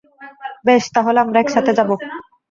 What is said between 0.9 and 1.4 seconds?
তাহলে আমরা